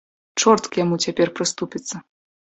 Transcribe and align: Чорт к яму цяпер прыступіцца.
Чорт 0.41 0.63
к 0.75 0.79
яму 0.83 0.95
цяпер 1.05 1.33
прыступіцца. 1.41 1.95